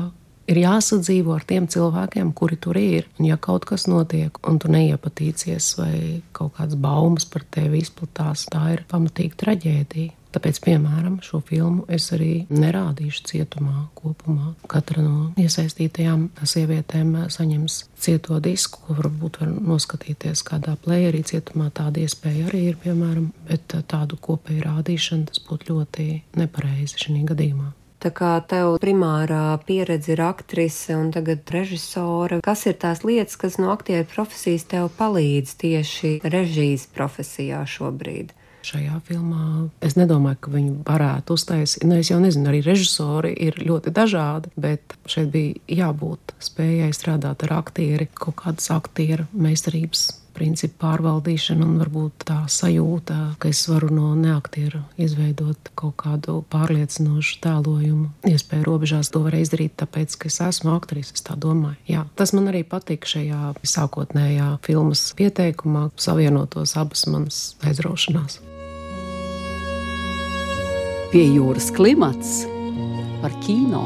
Ir 0.48 0.62
jāsadzīvo 0.62 1.34
ar 1.36 1.44
tiem 1.44 1.66
cilvēkiem, 1.68 2.30
kuri 2.32 2.56
tur 2.64 2.78
ir. 2.80 3.10
Un, 3.20 3.26
ja 3.28 3.36
kaut 3.36 3.66
kas 3.68 3.84
notiek, 3.92 4.38
un 4.48 4.62
tu 4.64 4.72
neiepatīcies, 4.72 5.74
vai 5.76 5.96
kaut 6.38 6.54
kādas 6.56 6.80
baumas 6.80 7.28
par 7.28 7.44
tevi 7.52 7.82
izplatās, 7.84 8.46
tā 8.54 8.62
ir 8.78 8.86
pamatīga 8.88 9.42
traģēdija. 9.44 10.16
Tāpēc, 10.36 10.60
piemēram, 10.66 11.20
šo 11.24 11.40
filmu 11.46 11.86
es 11.94 12.10
arī 12.16 12.46
nerādīšu 12.52 13.24
cietumā 13.32 13.88
kopumā. 13.98 14.54
Katra 14.70 15.04
no 15.06 15.32
iesaistītajām 15.40 16.28
sievietēm 16.44 17.16
saņems 17.34 17.80
cieto 18.04 18.42
disku, 18.44 18.84
ko 18.86 18.98
varbūt 19.00 19.42
var 19.42 19.56
noskatīties 19.56 20.44
kādā 20.48 20.76
playerī 20.84 21.24
cietumā. 21.28 21.72
Tāda 21.74 22.04
iespēja 22.04 22.52
arī 22.52 22.68
ir, 22.74 22.80
piemēram, 22.84 23.32
bet 23.48 23.80
tādu 23.90 24.20
kopēju 24.22 24.68
rādīšanu 24.68 25.32
tas 25.32 25.44
būtu 25.48 25.74
ļoti 25.74 26.08
nepareizi 26.38 27.06
šī 27.06 27.26
gadījumā. 27.32 27.74
Tā 27.98 28.12
kā 28.14 28.36
tev 28.46 28.76
primārā 28.78 29.58
pieredze 29.66 30.12
ir 30.14 30.20
aktrise 30.22 30.94
un 30.94 31.08
tagad 31.16 31.50
režisore, 31.50 32.38
kas 32.46 32.68
ir 32.70 32.76
tās 32.78 33.02
lietas, 33.02 33.40
kas 33.42 33.58
no 33.58 33.72
aktieru 33.74 34.06
profesijas 34.12 34.68
tev 34.70 34.92
palīdz 35.00 35.56
tieši 35.64 36.12
režijas 36.22 36.86
profesijā 36.94 37.64
šobrīd? 37.66 38.37
Šajā 38.68 39.00
filmā. 39.08 39.70
Es 39.86 39.98
nedomāju, 40.00 40.42
ka 40.42 40.54
viņi 40.54 40.76
varētu 40.88 41.38
uztaisīt. 41.38 41.88
Nu, 41.88 41.98
es 42.02 42.12
jau 42.12 42.20
nezinu, 42.24 42.50
arī 42.52 42.62
režisori 42.66 43.34
ir 43.48 43.60
ļoti 43.64 43.94
dažādi, 43.96 44.54
bet 44.60 44.98
šeit 45.10 45.32
bija 45.34 45.82
jābūt 45.82 46.38
spējai 46.44 46.94
strādāt 46.96 47.48
ar 47.48 47.60
aktieri, 47.62 48.10
kaut 48.14 48.40
kādas 48.44 48.72
aktieru 48.76 49.28
meistarības 49.34 50.10
principu 50.38 50.84
pārvaldīšana 50.84 51.66
un 51.66 51.78
varbūt 51.82 52.28
tā 52.30 52.38
sajūta, 52.52 53.18
ka 53.42 53.52
es 53.52 53.64
varu 53.70 53.90
no 53.94 54.12
neaktiera 54.18 54.84
izveidot 55.02 55.72
kaut 55.78 55.98
kādu 56.04 56.40
pārliecinošu 56.54 57.40
tēlojumu. 57.46 58.12
Iespēju 58.30 58.68
robežās 58.68 59.12
to 59.14 59.24
var 59.26 59.38
izdarīt, 59.40 59.78
tāpēc, 59.82 60.18
ka 60.22 60.30
es 60.32 60.40
esmu 60.50 60.76
aktris, 60.76 61.14
es 61.16 61.26
tā 61.26 61.38
domāju. 61.40 61.80
Jā, 61.90 62.06
tas 62.20 62.36
man 62.38 62.52
arī 62.52 62.64
patīk 62.68 63.10
šajā 63.10 63.56
sākotnējā 63.66 64.52
filmas 64.68 65.08
pieteikumā, 65.18 65.90
savienotos 65.98 66.78
abas 66.78 67.08
manas 67.10 67.42
aizraušanās 67.66 68.42
pie 71.08 71.24
jūras 71.24 71.70
klimats 71.72 72.42
par 73.22 73.32
kino. 73.40 73.86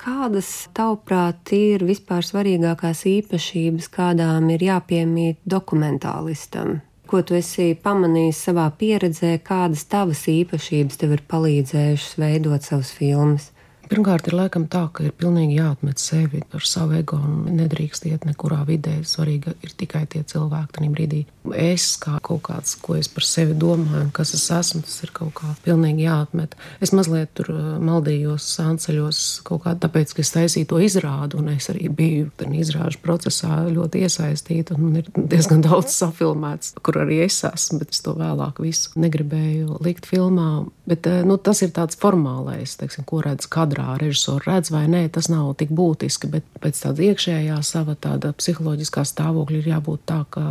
Kādas, 0.00 0.48
tavuprāt, 0.72 1.50
ir 1.52 1.84
vispār 1.84 2.24
svarīgākās 2.24 3.02
īpašības, 3.10 3.90
kādām 3.92 4.48
ir 4.54 4.64
jāpiemīt 4.64 5.42
dokumentālistam? 5.44 6.78
Ko 7.08 7.20
tu 7.20 7.36
esi 7.36 7.74
pamanījis 7.82 8.40
savā 8.48 8.64
pieredzē, 8.80 9.34
kādas 9.44 9.84
tavas 9.92 10.24
īpašības 10.32 11.00
tev 11.02 11.14
ir 11.18 11.24
palīdzējušas 11.28 12.16
veidot 12.22 12.64
savus 12.64 12.94
filmas? 12.96 13.50
Pirmkārt, 13.88 14.26
ir 14.28 14.36
laikam 14.36 14.66
tā, 14.68 14.82
ka 14.92 15.06
ir 15.06 15.14
pilnīgi 15.16 15.56
jāatmet 15.56 16.00
sevi 16.02 16.42
ar 16.52 16.64
savu 16.66 16.98
ego 16.98 17.16
un 17.24 17.46
nedrīkst 17.56 18.04
iet 18.10 18.26
nekurā 18.28 18.60
vidē. 18.68 18.98
Svarīgi 19.08 19.54
ir 19.64 19.72
tikai 19.80 20.02
tie 20.12 20.20
cilvēki, 20.28 20.74
tajā 20.76 20.90
brīdī. 20.92 21.22
Es 21.56 21.94
kā 22.00 22.18
kaut 22.24 22.42
kāds, 22.50 22.74
ko 22.82 22.98
es 22.98 23.08
par 23.08 23.24
sevi 23.24 23.56
domāju, 23.56 24.02
un 24.04 24.10
kas 24.14 24.34
es 24.36 24.44
esmu, 24.52 24.82
tas 24.84 24.98
ir 25.06 25.12
kaut 25.16 25.32
kā 25.38 25.54
pilnīgi 25.64 26.04
jāatmet. 26.04 26.56
Es 26.84 26.92
mazliet 26.92 27.32
tur 27.38 27.48
uh, 27.54 27.70
maldījos, 27.80 28.44
sānceļos 28.58 29.22
kaut 29.48 29.64
kā 29.64 29.72
tāpēc, 29.80 30.12
ka 30.12 30.24
es 30.24 30.34
taisīju 30.36 30.68
to 30.68 30.82
izrādu, 30.84 31.40
un 31.40 31.54
es 31.54 31.70
arī 31.72 31.88
biju 31.88 32.28
tajā 32.36 32.52
izrāžu 32.60 33.00
procesā 33.04 33.62
ļoti 33.72 34.04
iesaistīta, 34.04 34.76
un 34.76 35.00
ir 35.00 35.08
diezgan 35.16 35.64
daudz 35.66 35.96
safilmēts, 35.96 36.76
kur 36.84 37.00
arī 37.06 37.22
es 37.24 37.40
esmu, 37.48 37.80
bet 37.82 37.96
es 37.96 38.04
to 38.04 38.12
vēlāk 38.18 38.60
visu 38.64 38.92
negribēju 39.00 39.80
likt 39.84 40.08
filmā. 40.08 40.50
Bet 40.88 41.06
uh, 41.10 41.20
nu, 41.28 41.36
tas 41.36 41.60
ir 41.64 41.72
tāds 41.76 41.98
formālais, 42.00 42.76
teiksim, 42.80 43.04
ko 43.08 43.20
redz 43.24 43.48
kadrā 43.50 43.98
režisors 44.00 44.46
redz 44.48 44.72
vai 44.72 44.86
nē, 44.90 45.04
tas 45.12 45.28
nav 45.32 45.50
tik 45.60 45.72
būtiski, 45.76 46.30
bet 46.32 46.48
pēc 46.62 46.80
tāda 46.86 47.04
iekšējā 47.10 47.60
sava 47.66 47.96
tāda 47.98 48.32
psiholoģiskā 48.38 49.04
stāvokļa 49.08 49.60
ir 49.60 49.72
jābūt 49.74 50.04
tā, 50.08 50.22
ka 50.32 50.44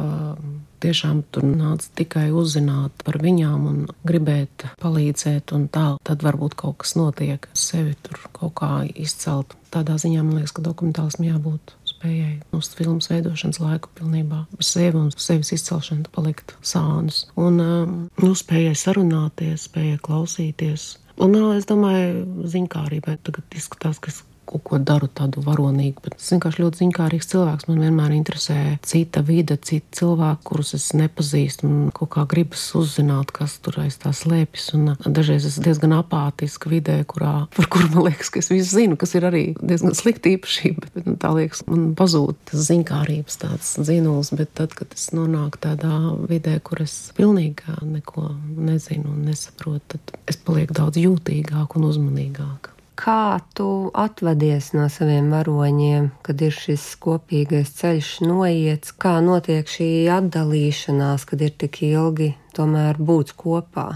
tiešām 0.84 1.24
tur 1.34 1.48
nāca 1.48 1.89
tikai 1.98 2.27
uzzināt 2.36 3.03
par 3.06 3.17
viņām 3.24 3.65
un 3.72 3.79
gribēt 4.08 4.67
palīdzēt, 4.82 5.53
un 5.58 5.65
tā 5.74 5.88
tad 6.06 6.25
varbūt 6.25 6.58
kaut 6.60 6.84
kas 6.84 6.94
notiek, 7.00 7.50
sevi 7.58 7.98
tur 8.06 8.22
kaut 8.38 8.58
kā 8.62 8.72
izcelt. 8.94 9.58
Tādā 9.74 9.98
ziņā 10.00 10.22
man 10.24 10.38
liekas, 10.39 10.53
ka 10.56 10.63
dokumentālismam 10.63 11.32
jābūt 11.32 11.74
spējai 11.98 12.38
uz 12.56 12.70
filmas 12.77 13.10
veidošanas 13.12 13.60
laiku 13.63 13.92
pilnībā 13.98 14.46
ar 14.46 14.70
sevi 14.70 15.01
un 15.01 15.12
sevis 15.12 15.51
izcelšanu 15.58 16.13
palikt 16.16 16.56
sānus. 16.62 17.25
Un 17.36 17.60
um, 17.63 18.00
nu, 18.22 18.32
spējai 18.38 18.77
sarunāties, 18.77 19.68
spējai 19.68 20.00
klausīties, 20.06 20.94
Un 21.18 21.34
es 21.56 21.66
domāju, 21.66 22.46
ziņkārībai 22.54 23.16
tagad 23.25 23.56
izskatās, 23.58 23.98
ka 23.98 24.12
kaut 24.48 24.63
ko 24.68 24.80
daru 24.80 25.10
tādu 25.12 25.42
varonīgu. 25.46 26.04
Bet 26.06 26.18
es 26.20 26.30
vienkārši 26.34 26.63
ļoti 26.63 26.82
ziņkārīgs 26.84 27.30
cilvēks. 27.32 27.68
Man 27.70 27.82
vienmēr 27.84 28.16
interesē 28.16 28.58
cita 28.88 29.24
vide, 29.25 29.58
citi 29.60 30.00
cilvēki, 30.00 30.44
kurus 30.48 30.74
es 30.77 30.88
nepazīstu. 30.98 31.68
Man 31.68 31.92
kaut 31.96 32.12
kā 32.16 32.25
gribas 32.30 32.63
uzzināt, 32.77 33.34
kas 33.36 33.58
tur 33.63 33.80
aiz 33.84 34.00
tā 34.01 34.13
slēpjas. 34.16 34.70
Un 34.77 34.94
dažreiz 35.04 35.48
es 35.50 35.60
diezgan 35.63 35.98
apātiski 35.98 36.72
vidē, 36.77 37.00
kurā, 37.10 37.34
par 37.56 37.70
kuru 37.74 37.92
man 37.96 38.08
liekas, 38.10 38.32
ka 38.34 38.42
es 38.44 38.51
visu 38.54 38.80
zinu, 38.80 39.00
kas 39.00 39.16
ir 39.18 39.27
arī 39.27 39.44
diezgan 39.60 39.98
slikta 39.98 40.32
īpašība. 40.34 40.94
Bet, 40.96 41.10
nu, 41.10 41.18
tā 41.22 41.34
liekas, 41.36 41.66
man 41.70 41.92
pazūd 41.98 42.39
tas 42.51 42.68
ziņkārības 42.70 43.42
tāds 43.44 43.74
dzinuls. 43.82 44.32
Bet 44.38 44.56
tad, 44.58 44.77
kad 44.77 44.96
es 44.96 45.10
nonāku 45.16 45.62
tādā 45.68 45.98
vidē, 46.30 46.58
kur 46.63 46.86
es 46.86 46.96
pilnīgi 47.18 47.77
neko 47.88 48.30
nezinu 48.56 49.12
un 49.12 49.27
nesaprotu, 49.27 49.98
tad 49.98 50.18
es 50.30 50.39
palieku 50.39 50.77
daudz 50.77 51.00
jūtīgāk 51.01 51.77
un 51.77 51.92
uzmanīgāk 51.92 52.77
kā 52.98 53.39
tu 53.58 53.68
atvadies 53.96 54.72
no 54.75 54.88
saviem 54.92 55.30
varoņiem, 55.34 56.10
kad 56.25 56.42
ir 56.42 56.56
šis 56.56 56.84
kopīgais 57.04 57.72
ceļš 57.77 58.12
noiets, 58.25 58.94
kā 58.98 59.18
notiek 59.24 59.70
šī 59.70 59.89
atdalīšanās, 60.18 61.27
kad 61.30 61.44
ir 61.46 61.54
tik 61.62 61.82
ilgi 61.88 62.34
tomēr 62.58 63.00
būt 63.00 63.36
kopā. 63.38 63.89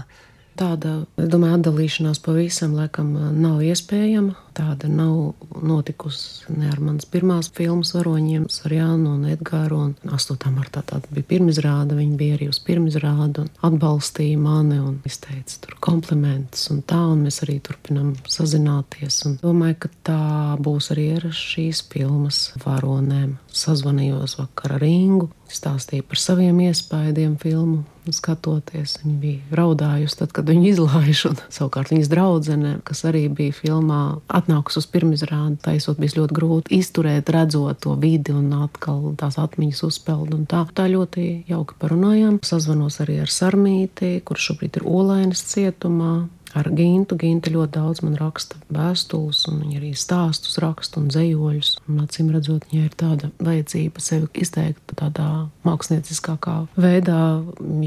Tāda, 0.58 1.02
es 1.16 1.30
domāju, 1.32 1.58
atdalīšanās 1.58 2.20
pavisam 2.22 2.76
laikam 2.76 3.14
nav 3.40 3.62
iespējama. 3.64 4.36
Tāda 4.52 4.88
nav 4.92 5.34
notikusi 5.64 6.52
ne 6.52 6.68
ar 6.68 6.80
manas 6.84 7.06
pirmās 7.08 7.48
filmas 7.56 7.94
varoņiem, 7.96 8.44
ar 8.66 8.74
Jānu 8.76 9.14
un 9.16 9.26
Edgāru. 9.32 9.78
Un 9.86 10.12
8. 10.12 10.50
martā 10.52 10.82
tāda 10.86 11.08
bija 11.14 11.28
pirmizrāde, 11.34 11.96
viņi 11.96 12.18
bija 12.20 12.36
arī 12.36 12.48
uz 12.52 12.60
pirmizrādu 12.64 13.46
un 13.46 13.50
atbalstīja 13.64 14.40
mani 14.40 14.80
un 14.82 14.98
izteica 15.08 15.60
tur 15.64 15.78
komplimentus 15.80 16.68
un 16.74 16.82
tā, 16.84 17.00
un 17.14 17.24
mēs 17.26 17.42
arī 17.46 17.58
turpinam 17.64 18.12
sazināties. 18.28 19.22
Un 19.28 19.38
domāju, 19.42 19.78
ka 19.84 19.92
tā 20.10 20.20
būs 20.62 20.92
arī 20.94 21.08
ar 21.16 21.30
šīs 21.36 21.84
filmas 21.92 22.50
varonēm. 22.64 23.38
Sazvanījos 23.52 24.38
vakar 24.40 24.76
ar 24.78 24.84
Ingu, 24.86 25.30
stāstīja 25.52 26.04
par 26.08 26.20
saviem 26.20 26.60
iespējām 26.66 27.36
filmu 27.40 27.82
skatoties. 28.10 28.96
Viņa 29.02 29.18
bija 29.22 29.58
raudājusi, 29.60 30.18
tad, 30.18 30.32
kad 30.34 30.48
viņa 30.50 30.68
izlaiž, 30.72 31.24
un 31.30 31.38
savukārt 31.52 31.92
viņas 31.92 32.10
draudzene, 32.10 32.72
kas 32.86 33.04
arī 33.08 33.26
bija 33.32 33.54
filmā, 33.54 34.02
atnākus 34.42 34.80
uz 34.82 34.88
pirmizrādi, 34.90 35.56
taisot, 35.62 36.00
bija 36.02 36.20
ļoti 36.20 36.36
grūti 36.36 36.78
izturēt, 36.78 37.30
redzot 37.32 37.80
to 37.84 37.96
vidi 38.00 38.34
un 38.34 38.50
atkal 38.62 39.12
tās 39.20 39.38
atmiņas 39.40 39.82
uzpeld. 39.88 40.34
Tā, 40.50 40.64
tā 40.74 40.88
ļoti 40.90 41.44
jauki 41.50 41.78
parunājām. 41.80 42.40
Sazvanos 42.46 43.00
arī 43.04 43.20
ar 43.22 43.32
Sarmīti, 43.32 44.18
kurš 44.26 44.52
šobrīd 44.52 44.80
ir 44.80 44.88
Olainas 44.88 45.44
cietumā. 45.52 46.14
Ar 46.52 46.66
Gintu. 46.68 47.16
Ginta 47.16 47.48
ļoti 47.48 47.72
daudz 47.78 48.02
man 48.04 48.18
raksta 48.20 48.58
vēstules, 48.68 49.38
un 49.48 49.62
viņa 49.62 49.78
arī 49.78 49.94
stāstus 49.96 50.58
raksta 50.60 51.00
un 51.00 51.08
zemoļus. 51.14 51.78
Acīm 52.02 52.28
redzot, 52.34 52.66
viņai 52.68 52.90
ir 52.90 52.98
tāda 53.00 53.32
vajadzība 53.40 54.04
sevi 54.04 54.28
izteikt 54.44 54.92
tādā 55.00 55.30
mākslinieckākā 55.64 56.58
veidā 56.76 57.24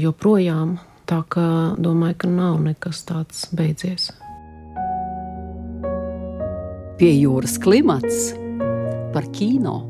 joprojām. 0.02 0.80
Tā 1.06 1.22
kā 1.30 1.48
domāju, 1.78 2.24
ka 2.24 2.34
nav 2.34 2.58
nekas 2.66 3.06
tāds 3.06 3.46
beidzies 3.54 4.10
pie 6.96 7.10
jūras 7.12 7.58
klimats 7.60 8.30
par 9.12 9.26
kino. 9.36 9.82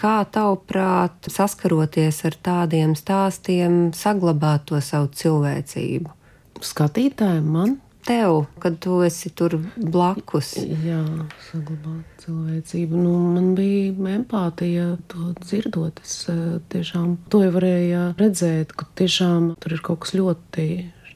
Kā 0.00 0.22
tavuprāt, 0.32 1.28
saskaroties 1.32 2.22
ar 2.28 2.36
tādiem 2.44 2.92
stāstiem, 2.96 3.90
saglabāt 3.96 4.66
to 4.68 4.80
savu 4.84 5.08
cilvēcību? 5.16 6.12
Skatītājiem 6.60 7.48
man 7.48 7.78
tev, 8.04 8.44
kad 8.60 8.76
tu 8.80 9.00
esi 9.04 9.32
tur 9.36 9.56
blakus. 9.76 10.52
Jā, 10.84 11.00
saglabāt 11.48 12.24
cilvēcību. 12.26 13.00
Nu, 13.00 13.16
man 13.36 13.52
bija 13.56 13.92
empātija, 14.16 14.94
to 15.08 15.32
dzirdot. 15.40 16.00
Es 16.04 16.22
eh, 16.32 16.58
tiešām 16.72 17.16
to 17.32 17.44
varēju 17.56 18.06
redzēt, 18.20 18.76
ka 18.76 18.88
tiešām 19.00 19.54
tur 19.60 19.76
ir 19.76 19.84
kaut 19.84 20.04
kas 20.04 20.16
ļoti 20.16 20.68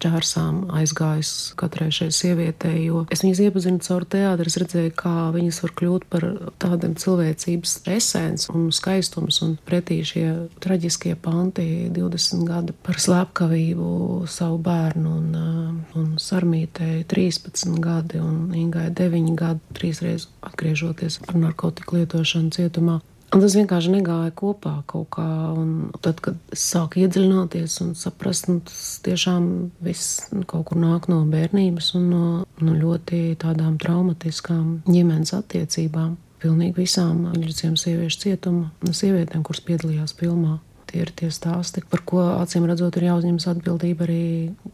šķērsām 0.04 0.68
aizgājis 0.76 1.54
katrai 1.56 1.88
šai 1.94 2.11
sievietei, 2.12 2.84
jo 2.84 3.04
es 3.14 3.25
viņas 3.25 3.40
iepazinu 3.46 3.80
caur 3.84 4.04
teātru, 4.04 4.50
es 4.50 4.58
redzēju, 4.61 4.92
kā 4.99 5.14
viņas 5.34 5.61
var 5.64 5.73
kļūt 5.80 6.06
par 6.12 6.26
tādiem 6.62 6.96
cilvēcības 7.00 7.76
esens 7.94 8.50
un 8.52 8.68
skaistums, 8.75 9.40
un 9.46 9.56
pretī 9.64 10.02
šie 10.04 10.26
traģiskie 10.64 11.14
panti 11.16 11.88
20 11.94 12.44
gadi 12.49 12.76
par 12.84 13.00
slepkavību 13.00 13.88
savu 14.28 14.61
bērnu 14.64 15.14
un, 15.20 15.32
uh, 15.38 15.96
un 16.00 16.12
sarmītēji 16.20 17.08
13 17.11 17.80
gadi 17.84 18.20
un 18.20 18.52
Ingai 18.54 18.90
9 18.92 19.34
gadi, 19.38 19.64
trīsreiz 19.78 20.28
atgriežoties 20.44 21.23
par 21.25 21.40
narkotiku 21.40 22.00
lietošanu 22.02 22.52
cietumā. 22.54 23.00
Un 23.34 23.42
tas 23.42 23.56
vienkārši 23.58 23.90
negāja 23.90 24.30
kopā 24.38 24.76
kaut 24.86 25.08
kā. 25.16 25.24
Un 25.58 25.88
tad, 26.04 26.20
kad 26.22 26.36
es 26.54 26.62
sāku 26.70 27.00
iedziļināties 27.02 27.80
un 27.82 27.94
saprast, 27.98 28.46
nu, 28.46 28.60
tas 28.62 29.00
tiešām 29.02 29.48
viss 29.82 30.28
nu, 30.30 30.44
kaut 30.46 30.68
kur 30.68 30.78
nāk 30.78 31.08
no 31.10 31.24
bērnības 31.26 31.94
un 31.98 32.04
no, 32.12 32.26
no 32.62 32.76
ļoti 32.78 33.24
tādām 33.42 33.74
traumatiskām 33.82 34.84
ģimenes 34.86 35.34
attiecībām. 35.34 36.14
Pilnīgi 36.44 36.76
visām 36.78 37.24
aģentūriem 37.32 37.74
sieviešu 37.80 38.22
cietuma 38.26 38.70
sievietēm, 38.86 39.42
kuras 39.42 39.64
piedalījās 39.66 40.14
filmā. 40.20 40.60
Tie 40.94 41.02
ir 41.02 41.10
tie 41.10 41.26
stāsti, 41.34 41.82
par 41.90 42.04
ko 42.06 42.20
acīm 42.38 42.68
redzot, 42.70 42.94
ir 42.94 43.08
jāuzņemas 43.08 43.48
atbildība 43.50 44.04
arī 44.06 44.26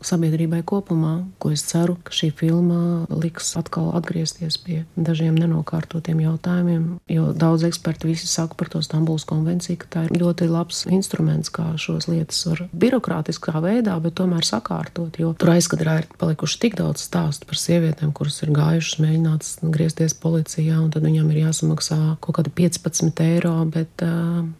sabiedrībai 0.05 0.59
kopumā. 0.69 1.15
Ko 1.41 1.49
es 1.55 1.63
ceru, 1.65 1.95
ka 2.05 2.13
šī 2.13 2.29
filma 2.37 3.07
liks 3.09 3.55
atkal 3.57 3.95
atgriezties 3.97 4.59
pie 4.61 4.83
dažiem 5.01 5.39
nenokārtotiem 5.41 6.21
jautājumiem. 6.21 6.83
Jo 7.09 7.31
daudz 7.33 7.65
eksperti 7.71 8.11
visi 8.11 8.29
saka 8.29 8.59
par 8.61 8.69
to 8.69 8.83
Stambulas 8.85 9.25
konvenciju, 9.25 9.79
ka 9.81 9.89
tā 9.95 10.03
ir 10.11 10.21
ļoti 10.21 10.51
labs 10.51 10.83
instruments, 10.93 11.49
kā 11.49 11.71
šos 11.81 12.11
lietas 12.13 12.43
var 12.51 12.67
birokrātiskā 12.85 13.57
veidā, 13.65 13.97
bet 14.05 14.19
tomēr 14.21 14.45
sakārtot. 14.45 15.17
Jo 15.25 15.33
tur 15.41 15.55
aizkadrā 15.55 16.03
ir 16.03 16.11
palikuši 16.21 16.61
tik 16.67 16.77
daudz 16.83 17.07
stāstu 17.09 17.49
par 17.49 17.63
sievietēm, 17.65 18.13
kuras 18.13 18.43
ir 18.45 18.53
gājušas, 18.61 19.01
mēģināts 19.07 19.57
griezties 19.73 20.19
policijā, 20.21 20.77
un 20.85 20.93
tad 20.93 21.09
viņam 21.09 21.33
ir 21.33 21.47
jāsamaksā 21.47 22.01
kaut 22.21 22.43
kādi 22.43 22.53
15 22.61 23.25
eiro. 23.25 23.57
Bet, 23.73 24.05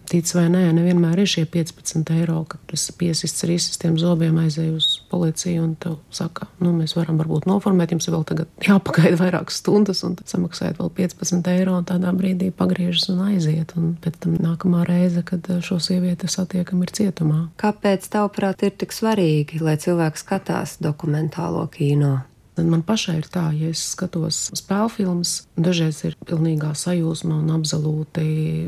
tic 0.09 0.35
vai 0.37 0.49
nē, 0.57 0.67
nevienmēr 0.81 1.21
ir 1.21 1.29
šie 1.29 1.50
15 1.53 2.13
eiro, 2.15 2.43
kad 2.49 2.63
tas 2.71 2.87
piesists 2.99 3.45
ar 3.45 3.53
izsistiem 3.55 3.99
zobiem 4.01 4.39
aizēj 4.43 4.71
uz 4.77 4.89
policiju 5.11 5.65
un 5.65 5.75
te 5.81 5.93
saka, 6.15 6.49
nu, 6.63 6.73
mēs 6.77 6.97
varam 6.99 7.19
varbūt 7.21 7.49
noformēt, 7.51 7.95
jums 7.95 8.09
vēl 8.11 8.25
tagad 8.29 8.67
jāpagaida 8.67 9.19
vairākas 9.21 9.61
stundas 9.63 10.05
un 10.07 10.17
samaksājiet 10.21 10.81
vēl 10.81 10.93
15 11.01 11.53
eiro 11.55 11.77
un 11.81 11.89
tādā 11.89 12.15
brīdī 12.17 12.51
pagriežas 12.55 13.11
un 13.13 13.25
aiziet. 13.29 13.75
Un 13.81 13.95
pēc 14.03 14.21
tam 14.25 14.39
nākamā 14.41 14.87
reize, 14.89 15.25
kad 15.27 15.47
šo 15.67 15.81
sievieti 15.83 16.31
satiekam, 16.31 16.83
ir 16.85 16.95
cietumā. 16.97 17.43
Kāpēc 17.61 18.09
tavuprāt 18.13 18.65
ir 18.67 18.75
tik 18.81 18.95
svarīgi, 18.95 19.63
lai 19.65 19.77
cilvēks 19.81 20.27
skatās 20.27 20.79
dokumentālo 20.83 21.67
kino? 21.75 22.21
Man 22.67 22.83
pašai 22.87 23.17
ir 23.21 23.29
tā, 23.31 23.47
ja 23.57 23.71
es 23.73 23.83
skatos 23.95 24.49
spēļu 24.59 24.91
filmas, 24.95 25.35
dažreiz 25.61 26.03
ir 26.09 26.17
pilnīgā 26.29 26.73
sajūsma 26.77 27.41
un 27.41 27.53
absolūti 27.55 28.25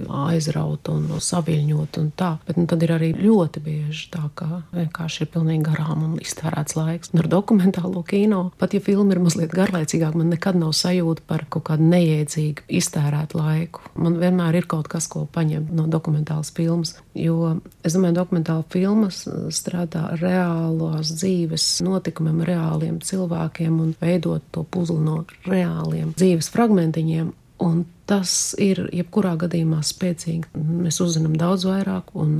aizrauta 0.06 0.94
un 0.96 1.20
saviņota 1.22 2.02
un 2.02 2.11
tā. 2.16 2.32
Bet 2.46 2.61
nu, 2.61 2.66
tad 2.70 2.82
ir 2.84 2.94
arī 2.96 3.12
ļoti 3.16 3.62
bieži 3.64 4.08
tā, 4.12 4.25
ka 4.38 4.62
vienkārši 4.75 5.25
ir 5.25 5.32
pilnīgi 5.34 5.66
garām 5.68 6.04
un 6.06 6.16
iztērēts 6.22 6.76
laiks. 6.78 7.12
Un 7.12 7.25
ar 7.25 7.30
dokumentālo 7.32 8.04
kino, 8.08 8.44
pat 8.61 8.76
ja 8.76 8.82
filma 8.84 9.16
ir 9.16 9.22
mazliet 9.25 9.54
garlaicīgāka, 9.56 10.18
man 10.18 10.32
nekad 10.32 10.58
nav 10.61 10.75
sajūta 10.76 11.26
par 11.28 11.46
kaut 11.52 11.66
kādu 11.70 11.88
neiedzīgu 11.92 12.66
iztērētu 12.80 13.40
laiku. 13.40 13.84
Man 13.99 14.18
vienmēr 14.22 14.62
ir 14.62 14.68
kaut 14.70 14.90
kas, 14.92 15.08
ko 15.12 15.25
paņemt 15.32 15.72
no 15.76 15.88
dokumentālas 15.90 16.52
filmas. 16.54 16.96
Jo 17.18 17.56
es 17.84 17.96
domāju, 17.96 18.16
dokumentāla 18.16 18.64
filmas 18.72 19.22
strādā 19.52 20.06
reālās 20.20 21.12
dzīves 21.18 21.66
notikumiem, 21.84 22.40
reāliem 22.49 23.00
cilvēkiem 23.04 23.81
un 23.82 23.94
veidot 24.00 24.44
to 24.54 24.64
puzli 24.64 25.00
no 25.02 25.22
reāliem 25.46 26.14
dzīves 26.16 26.50
fragmentiņiem. 26.54 27.32
Un 27.62 27.84
tas 28.10 28.30
ir 28.58 28.80
jebkurā 28.90 29.36
gadījumā 29.38 29.78
spēcīgi. 29.86 30.48
Mēs 30.58 30.98
uzzinām 31.04 31.36
daudz 31.38 31.62
vairāk, 31.68 32.10
un 32.18 32.32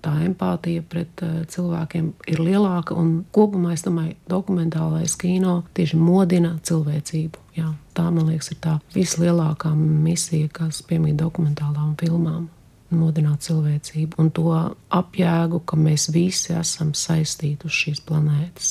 tā 0.00 0.14
empātija 0.24 0.82
pret 0.88 1.20
cilvēkiem 1.52 2.06
ir 2.32 2.40
lielāka. 2.40 2.96
Kopumā 3.36 3.74
es 3.76 3.84
domāju, 3.84 4.16
dokumentālais 4.30 5.18
kino 5.20 5.58
tieši 5.76 6.00
modina 6.00 6.54
cilvēcību. 6.64 7.44
Jā, 7.58 7.74
tā, 7.92 8.06
man 8.08 8.30
liekas, 8.30 8.54
ir 8.54 8.62
tā 8.64 8.78
vislielākā 8.94 9.74
misija, 9.76 10.48
kas 10.62 10.80
piemīt 10.88 11.20
dokumentālām 11.20 11.92
filmām 12.00 12.48
modināt 12.90 13.44
cilvēcību 13.46 14.18
un 14.18 14.30
to 14.34 14.50
apjēgu, 14.96 15.62
ka 15.66 15.78
mēs 15.78 16.08
visi 16.14 16.54
esam 16.56 16.94
saistīti 16.96 17.68
uz 17.68 17.76
šīs 17.84 18.02
planētas. 18.06 18.70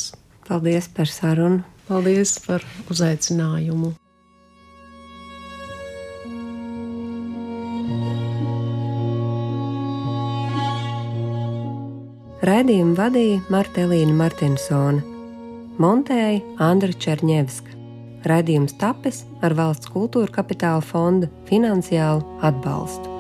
Paldies 0.50 0.90
par 0.92 1.12
sarunu! 1.12 1.62
Paldies 1.90 2.36
par 2.46 2.62
uzaicinājumu! 2.94 3.96
Raidījumu 12.46 12.94
vadīja 12.94 13.42
Martelīna 13.50 14.14
Martinsone, 14.22 15.02
montēja 15.82 16.40
Andra 16.70 16.94
Černievska. 16.94 17.74
Raidījums 18.30 18.78
tapis 18.78 19.26
ar 19.42 19.58
valsts 19.58 19.90
kultūra 19.90 20.30
kapitāla 20.40 20.86
fonda 20.86 21.28
finansiālu 21.50 22.22
atbalstu. 22.46 23.19